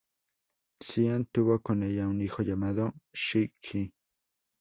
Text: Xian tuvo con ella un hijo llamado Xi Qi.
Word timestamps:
Xian 0.87 1.25
tuvo 1.31 1.59
con 1.61 1.83
ella 1.83 2.07
un 2.07 2.21
hijo 2.21 2.41
llamado 2.41 2.95
Xi 3.13 3.53
Qi. 3.61 3.93